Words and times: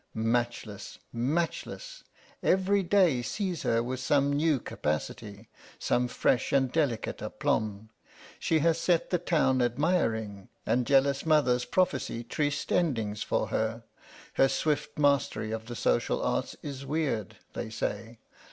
Matchless! 0.15 0.97
matchless! 1.13 2.03
Every 2.41 2.81
day 2.81 3.21
sees 3.21 3.61
her 3.61 3.83
with 3.83 3.99
some 3.99 4.33
new 4.33 4.59
capacity, 4.59 5.47
some 5.77 6.07
fresh 6.07 6.51
and 6.51 6.71
delicate 6.71 7.21
aplomb. 7.21 7.91
She 8.39 8.57
has 8.65 8.79
set 8.79 9.11
the 9.11 9.19
town 9.19 9.61
admiring, 9.61 10.49
and 10.65 10.87
jealous 10.87 11.23
mothers 11.23 11.65
prophesy 11.65 12.23
trist 12.23 12.71
ending 12.71 13.13
for 13.13 13.49
her. 13.49 13.83
Her 14.33 14.49
swift 14.49 14.97
mastery 14.97 15.51
of 15.51 15.67
the 15.67 15.75
social 15.75 16.23
arts 16.23 16.55
is 16.63 16.83
weird, 16.83 17.35
they 17.53 17.69
say. 17.69 18.17